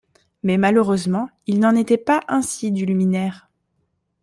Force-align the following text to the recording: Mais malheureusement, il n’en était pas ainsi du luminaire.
Mais 0.41 0.57
malheureusement, 0.57 1.29
il 1.45 1.59
n’en 1.59 1.75
était 1.75 1.99
pas 1.99 2.21
ainsi 2.27 2.71
du 2.71 2.87
luminaire. 2.87 3.51